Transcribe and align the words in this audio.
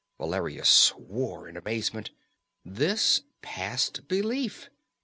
Valeria 0.17 0.65
swore 0.65 1.47
in 1.47 1.55
amazement. 1.55 2.09
This 2.65 3.21
passed 3.43 4.07
belief. 4.07 4.67